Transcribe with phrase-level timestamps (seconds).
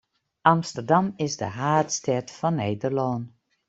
[0.51, 3.23] Amsterdam is de haadstêd fan Nederlân.